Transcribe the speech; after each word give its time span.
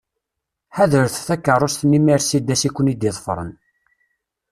Ḥadret 0.75 1.15
takeṛṛust-nni 1.27 1.99
Mercedes 2.01 2.61
i 2.67 2.69
ken-id-iḍefren. 2.75 3.51